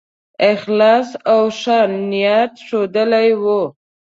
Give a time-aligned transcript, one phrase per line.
[0.51, 3.61] اخلاص او ښه نیت ښودلی وو.